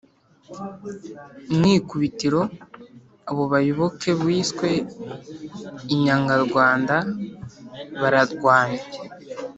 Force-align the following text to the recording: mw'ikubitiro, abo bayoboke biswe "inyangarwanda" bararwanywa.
mw'ikubitiro, 1.57 2.41
abo 3.29 3.43
bayoboke 3.53 4.09
biswe 4.21 4.69
"inyangarwanda" 5.93 6.95
bararwanywa. 8.01 8.85